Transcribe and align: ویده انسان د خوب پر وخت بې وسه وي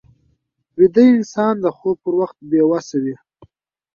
ویده 0.77 1.03
انسان 1.17 1.53
د 1.59 1.65
خوب 1.77 1.95
پر 2.03 2.13
وخت 2.21 2.37
بې 2.49 2.61
وسه 2.71 2.97
وي 3.03 3.15